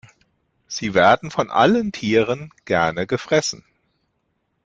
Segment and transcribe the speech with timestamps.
[0.67, 3.63] Sie werden von allen Tieren gerne gefressen.